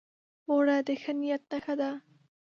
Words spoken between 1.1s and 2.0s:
نیت نښه ده